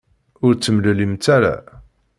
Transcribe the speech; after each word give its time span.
Ur 0.45 0.53
temlellimt 0.63 1.25
ara. 1.37 1.55